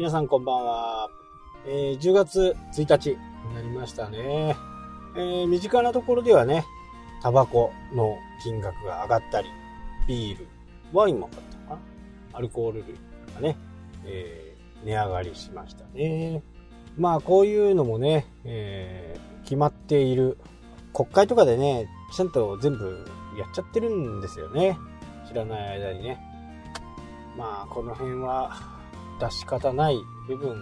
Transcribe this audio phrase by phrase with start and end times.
[0.00, 1.10] 皆さんこんばんは。
[1.66, 4.56] えー、10月1日になりましたね。
[5.14, 6.64] えー、身近なところではね、
[7.22, 9.48] タバコの金額が上がったり、
[10.08, 10.48] ビール、
[10.94, 11.74] ワインも上がったのか
[12.32, 12.38] な？
[12.38, 12.96] アルコール類
[13.34, 13.58] がね、
[14.06, 16.42] えー、値上がりしましたね。
[16.96, 20.38] まあこういうのもね、えー、決まっている
[20.94, 23.06] 国会とかでね、ちゃんと全部
[23.38, 24.78] やっちゃってるんですよね。
[25.28, 26.18] 知らない間にね。
[27.36, 28.79] まあこの辺は
[29.20, 30.56] 出し方ない部分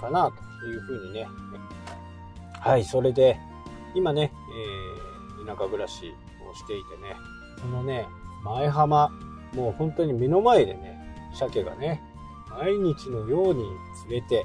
[0.00, 1.28] かなというふうにね。
[2.60, 3.38] はい、それで、
[3.94, 4.32] 今ね、
[5.38, 6.14] えー、田舎暮らし
[6.50, 7.16] をしていてね、
[7.60, 8.06] このね、
[8.44, 9.10] 前浜、
[9.54, 10.96] もう本当に目の前でね、
[11.34, 12.02] 鮭がね、
[12.50, 13.64] 毎日のように
[14.02, 14.44] 釣れて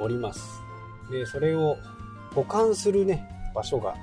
[0.00, 0.62] おります。
[1.10, 1.76] で、それを
[2.34, 3.94] 保管するね、場所が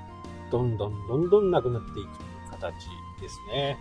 [0.52, 2.73] どんどんどんどんなくなっていくという形
[3.22, 3.78] ですね。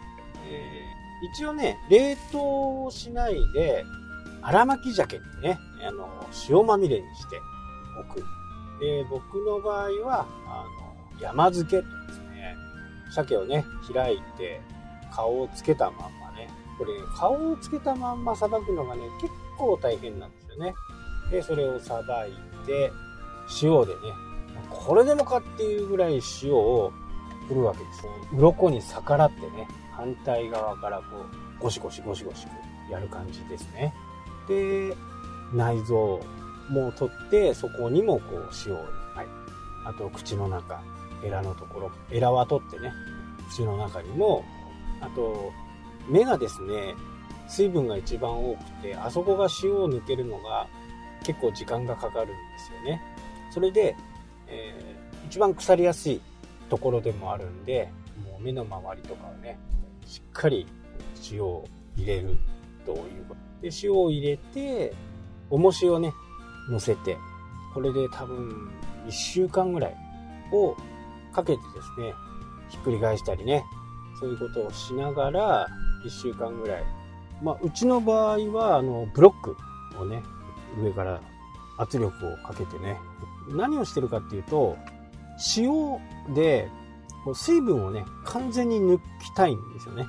[0.47, 3.85] えー、一応ね、冷凍しないで、
[4.43, 6.09] 荒巻き鮭ってね、あの、
[6.49, 7.41] 塩まみれにして
[8.01, 8.21] おく。
[8.81, 10.65] で、僕の場合は、あ
[11.17, 12.57] の、山漬けとですね、
[13.11, 14.61] 鮭をね、開いて、
[15.13, 20.75] 顔をつけたまんまね、これ、顔をつけたまんまさばくのがね、結構大変なんですよね。
[21.31, 22.31] で、それをさばい
[22.67, 22.93] て、
[23.63, 23.97] 塩でね、
[24.71, 26.93] これでもかっていうぐらい塩を
[27.49, 28.07] 振るわけです。
[28.33, 31.05] 鱗に逆らってね、反対側からこ
[31.59, 32.47] う、ゴシゴシゴシゴシ
[32.91, 33.93] やる感じですね。
[34.49, 34.97] で、
[35.53, 36.21] 内臓
[36.69, 38.79] も取って、そこにもこう塩を、
[39.15, 39.27] はい。
[39.85, 40.83] あと口の中、
[41.23, 42.93] エラのところ、エラは取ってね、
[43.51, 44.45] 口の中にも、
[45.01, 45.53] あと、
[46.09, 46.95] 目がですね、
[47.49, 50.67] 水分が一番多くて、あそこが塩を抜けるのが
[51.25, 53.03] 結構時間がかかるんですよね。
[53.51, 53.97] それで、
[54.47, 56.21] えー、一番腐りやすい
[56.69, 57.91] ところでもあるんで、
[58.25, 59.59] もう目の周りとかはね、
[60.07, 60.67] しっかり
[61.31, 61.65] 塩を
[61.97, 62.37] 入れる
[62.89, 63.41] ということ。
[63.61, 64.95] で、塩を入れて、
[65.51, 66.13] 重しをね、
[66.71, 67.19] 乗せて、
[67.75, 68.71] これで多分
[69.07, 69.97] 1週間ぐらい
[70.53, 70.75] を
[71.33, 72.15] かけてですね、
[72.71, 73.63] ひっくり返したりね、
[74.19, 75.69] そういうことをしながら、
[76.05, 76.85] 1週間ぐらい。
[77.43, 79.57] まあ、うちの場合は、あの、ブロック
[80.01, 80.23] をね、
[80.83, 81.21] 上から
[81.77, 82.99] 圧力をかけてね、
[83.51, 84.77] 何をしてるかっていうと、
[85.57, 85.99] 塩
[86.35, 86.69] で
[87.35, 89.03] 水分をね、完全に抜き
[89.35, 90.07] たいんですよね。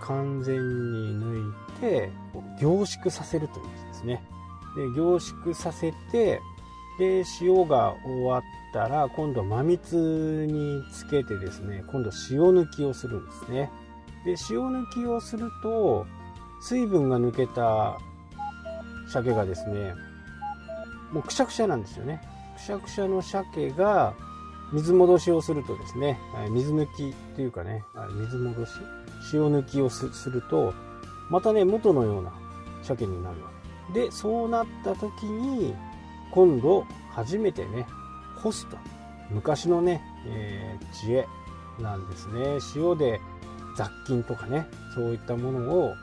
[0.00, 0.56] 完全
[0.92, 2.10] に抜いて、
[2.60, 4.22] 凝縮させるということですね。
[4.76, 6.40] で、凝縮させて、
[6.98, 8.42] で、塩が終わっ
[8.72, 13.70] たら、今度真蜜につけてですね、今度塩抜きをするんですね。
[14.24, 16.06] で、塩抜きをすると、
[16.60, 17.98] 水分が抜けた
[19.08, 19.94] 鮭がですね、
[21.12, 22.20] もうくしゃくしゃなんですよね。
[22.56, 24.14] くしゃくしゃの鮭が
[24.72, 26.18] 水戻しをするとですね、
[26.50, 27.84] 水抜きっていうかね、
[28.14, 28.72] 水戻し
[29.32, 30.74] 塩抜きをすると、
[31.30, 32.32] またね、元のような
[32.82, 33.50] 鮭になるわ
[33.92, 34.00] け。
[34.00, 35.74] で、そうなった時に、
[36.30, 37.86] 今度、初めてね、
[38.36, 38.76] 干すと。
[39.30, 41.26] 昔のね、えー、知恵
[41.80, 42.58] なんですね。
[42.74, 43.20] 塩で
[43.76, 45.94] 雑菌とかね、そういったものを、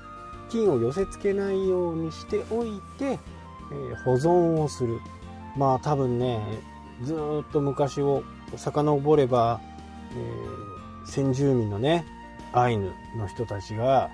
[0.49, 3.19] 菌を寄せ付けないようにしておいて、
[3.71, 4.99] えー、保存をする。
[5.57, 6.41] まあ多分ね、
[7.03, 7.17] ずっ
[7.51, 8.23] と昔を
[8.57, 9.61] 遡れば、
[10.11, 12.05] えー、先住民のね、
[12.53, 14.09] アイヌの人たちが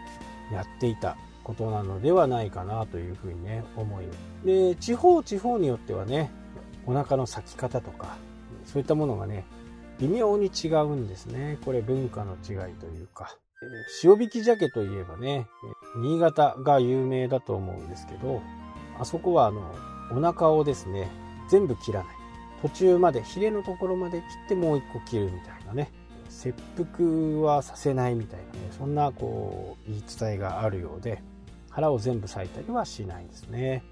[0.51, 4.05] やっていたことなのではないかなというふうにね、思い
[4.45, 6.31] で、地方地方によってはね、
[6.85, 8.17] お腹の咲き方とか、
[8.65, 9.45] そういったものがね、
[9.99, 11.57] 微妙に違うんですね。
[11.65, 13.37] これ文化の違いというか。
[14.03, 15.47] 塩引き鮭といえばね、
[15.97, 18.41] 新潟が有名だと思うんですけど、
[18.97, 19.75] あそこはあの、
[20.11, 21.09] お腹をですね、
[21.49, 22.18] 全部切らない。
[22.61, 25.91] 途中まで、ヒレのところまで切ってもう一個切るみたいなね。
[26.29, 31.21] 切腹はさせないみたいなね、そんなこう、言い伝えがあるようで、
[31.69, 33.83] 腹を全部裂いたりはしないんですね。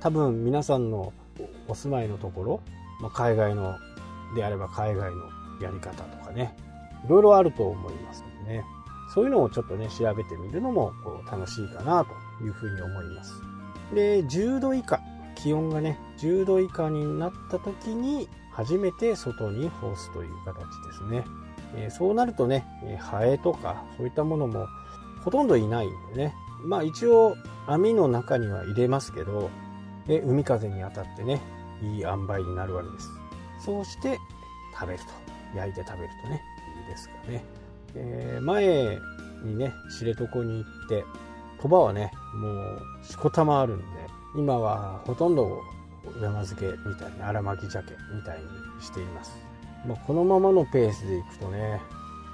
[0.00, 1.12] 多分皆さんの
[1.68, 2.60] お住まいのところ、
[3.00, 3.76] まあ、海外の
[4.34, 5.16] であれば海外の
[5.62, 6.56] やり方とかね、
[7.04, 8.64] いろいろあると思いますのでね、
[9.14, 10.92] そういうのをちょっとね、調べてみるのも
[11.30, 13.32] 楽しいかなというふうに思います。
[13.94, 15.00] で、10度以下、
[15.34, 21.24] 気温がね、10度以下になった時に、初めて外に干すという形ですね。
[21.76, 22.64] えー、そうなるとね、
[23.00, 24.68] ハエとかそういったものも
[25.24, 26.34] ほとんどいないんでね。
[26.64, 27.36] まあ一応
[27.66, 29.50] 網の中には入れますけど、
[30.06, 31.40] で海風に当たってね、
[31.82, 33.10] いい塩梅になるわけです。
[33.64, 34.18] そうして
[34.78, 35.24] 食べると。
[35.56, 36.42] 焼いて食べるとね、
[36.80, 37.44] いいですかね。
[37.94, 38.98] えー、前
[39.44, 41.04] にね、知床に行って、
[41.60, 43.84] 鳥羽はね、もうしこたまあるんで、
[44.36, 45.62] 今はほとんど
[46.20, 47.80] 山漬けみたいに荒巻き鮭
[48.14, 48.44] みたいに
[48.82, 49.32] しています。
[49.86, 51.80] まあ、このままのペースでいくとね、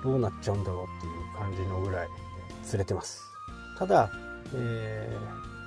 [0.03, 2.09] どうなっちゃうんだろうっていう感じのぐらい
[2.63, 3.23] 釣れてます。
[3.79, 4.11] ただ、
[4.55, 5.17] え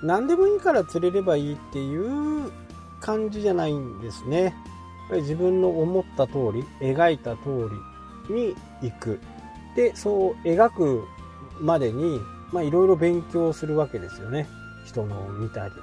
[0.02, 2.52] ー、何でもいいから釣れればいいっていう
[3.00, 4.44] 感じじゃないんですね。
[4.44, 4.54] やっ
[5.10, 7.70] ぱり自分の思った通り、描いた通
[8.30, 9.20] りに行く。
[9.76, 11.04] で、そう描く
[11.60, 12.20] までに、
[12.52, 14.48] まあいろいろ勉強するわけですよね。
[14.86, 15.74] 人のを見たり、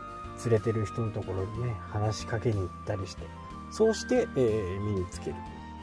[0.45, 3.23] 連れてる人のところにね、話しかけに行ったりして。
[3.71, 5.37] そうして、えー、身につける。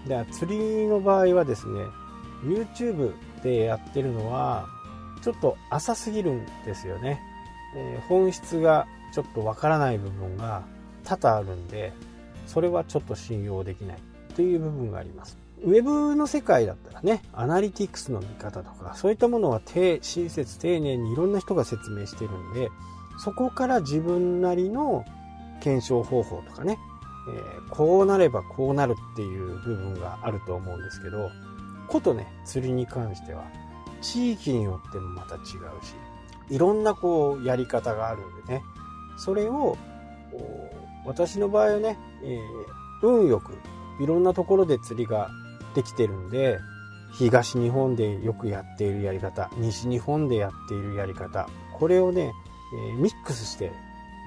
[0.07, 1.85] で、釣りの場合はですね、
[2.43, 3.13] YouTube
[3.43, 4.67] でやってるのは、
[5.21, 7.21] ちょっと浅すぎるんですよね。
[7.75, 10.63] えー、本質がちょっとわからない部分が
[11.03, 11.93] 多々あるんで、
[12.45, 13.97] それはちょっと信用できない
[14.35, 15.37] という部分があります。
[15.63, 22.69] ウェブの世界だったらね、アナリティクスの見方とか、そういったものは親切丁寧にいろんな人が説明してるんで、
[23.17, 25.05] そこから自分なりの
[25.61, 26.77] 検証方法とかね、
[27.29, 31.29] えー、こうなればこうなるっていう部分があると思うんですけど、
[31.87, 33.45] ことね、釣りに関しては、
[34.01, 35.41] 地域によってもまた違う
[35.83, 35.95] し、
[36.49, 38.63] いろんなこう、やり方があるんでね、
[39.17, 39.77] それを、
[41.05, 43.57] 私の場合はね、えー、運よく、
[44.01, 45.29] いろんなところで釣りが
[45.73, 46.59] できてるんで、
[47.13, 52.33] 東日本でよくやっているやり方、西日本でやっているやり方、これをね、
[52.73, 53.71] え、ミックスして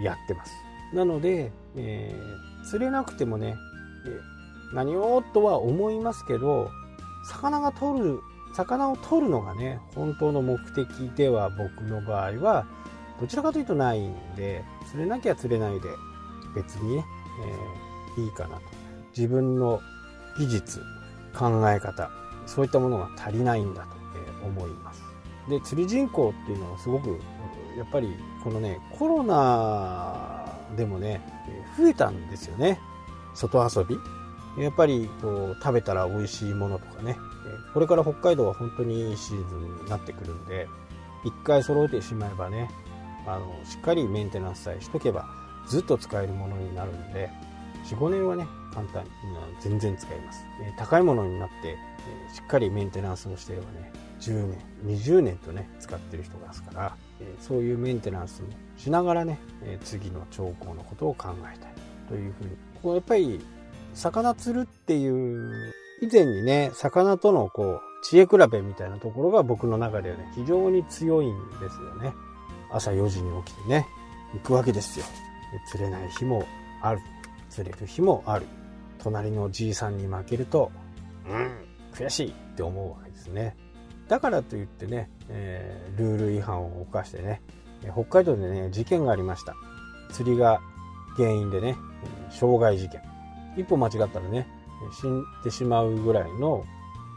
[0.03, 0.53] やってます。
[0.93, 3.57] なので、えー、釣れなくてもね、
[4.07, 6.71] え、何をとは思いますけど、
[7.25, 8.21] 魚が取る、
[8.55, 12.67] 魚を取るのがね、本当の目的では僕の場合は、
[13.21, 15.89] どちらかというとないんで、釣れなきゃ釣れないで、
[16.55, 17.05] 別にね、
[18.17, 18.63] えー、いいかなと。
[19.17, 19.81] 自分の
[20.39, 20.81] 技術、
[21.37, 22.11] 考え方、
[22.47, 24.01] そういったものが足りないんだと
[24.47, 25.03] 思います。
[25.49, 27.19] で、釣り人口っていうのはすごく、
[27.77, 30.47] やっぱりこのね、コロナ
[30.77, 31.21] でもね、
[31.79, 32.79] 増えたんですよね。
[33.35, 33.99] 外遊び。
[34.63, 37.17] やっぱりこう食べたら美味しいものとかね、
[37.73, 40.67] これから北海道は本当にいいシーズンになってくるんで、
[41.25, 42.71] 一回揃えてしまえばね、
[43.27, 45.27] あの、しっかりメンテナンスさえしとけば、
[45.69, 47.31] ずっと使えるものになるんで、
[47.85, 49.11] 4、5年はね、簡単に、
[49.61, 50.45] 全然使えます。
[50.79, 51.77] 高いものになって、
[52.35, 54.47] しっかりメンテナンスをしていればね、10
[54.85, 56.97] 年、20年とね、使ってる人がですから、
[57.41, 59.39] そういうメンテナンスもしながらね、
[59.85, 61.73] 次の兆候のことを考えたい
[62.09, 62.51] というふうに。
[62.83, 63.41] こうやっぱり
[63.95, 65.73] 魚釣るっていう、
[66.03, 72.15] 以前にね、魚とのこう、知恵比べみたいなところが僕の中ではね、非常に強いんですよね。
[72.73, 73.87] 朝4時に起きてね、
[74.33, 75.05] 行くわけですよ。
[75.71, 76.47] 釣れない日も
[76.81, 77.01] ある。
[77.51, 78.47] 釣れる日もある。
[78.99, 80.71] 隣のじいさんに負けると、
[81.29, 81.51] うん、
[81.93, 83.57] 悔しいって思うわけですね。
[84.11, 87.41] だからといってね、えー、ルール違反を犯してね、
[87.93, 89.55] 北海道でね、事件がありました。
[90.11, 90.61] 釣りが
[91.17, 91.77] 原因でね、
[92.33, 93.01] 傷害事件。
[93.57, 94.49] 一歩間違ったらね、
[95.01, 96.65] 死んでしまうぐらいの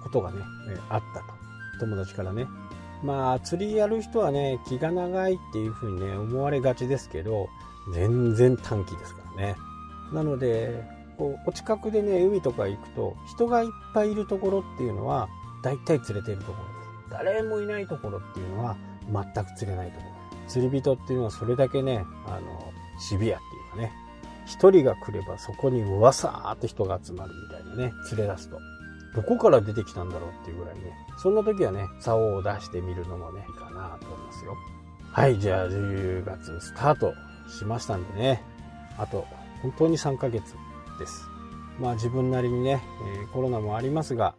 [0.04, 0.38] ことがね、
[0.88, 1.25] あったと。
[1.80, 2.45] 友達からね。
[3.04, 7.50] まあ、釣りやる人はね、気が長いっていう風にね、思われがちですけど、
[7.96, 9.56] 全然短期ですからね。
[10.13, 10.84] なので、
[11.18, 15.28] こう、お近くでね、海とか行くと、人がいっぱいいるところっていうのは、
[15.63, 16.73] 大体釣れてるところ。
[17.13, 18.75] 誰もいないところっていうのは、
[19.12, 20.13] 全く釣れないところ。
[20.48, 23.42] 釣り人っていうのはそれだけね、あの、シビアっ
[23.74, 24.04] ていうかね、
[24.45, 28.60] 一人が来ればそこにうわさーって人が集まるみたいなね、連れ出すと。
[29.15, 30.82] どこから出てきたんだろうっていうぐらいね。
[31.17, 34.58] そんな時はね、竿を出してみるのもね、いいかなと思いますよ。
[35.12, 37.13] はい、じゃあ10月スタート
[37.48, 38.43] しましたんでね。
[38.98, 39.25] あと、
[39.62, 40.55] 本当に3ヶ月
[41.00, 41.27] です。
[41.79, 42.84] まあ自分なりにね、
[43.17, 44.36] えー、コロナもありますが、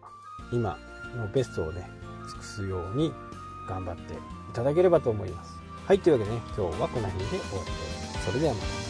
[0.53, 0.77] 今
[1.17, 1.89] のベストをね、
[2.55, 3.13] すように
[3.69, 4.17] 頑張ってい
[4.53, 5.59] ただければと思います。
[5.87, 7.73] はい、というわけでね、今日はこの辺で終わりで
[8.19, 8.25] す。
[8.27, 8.84] それではまた。